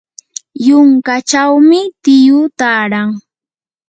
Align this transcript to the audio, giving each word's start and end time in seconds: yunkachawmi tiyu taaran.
yunkachawmi 0.65 1.79
tiyu 2.03 2.39
taaran. 2.59 3.09